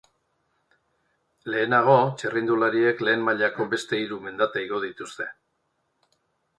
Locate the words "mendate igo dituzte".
4.27-5.33